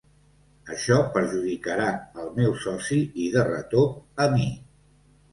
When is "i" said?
3.25-3.27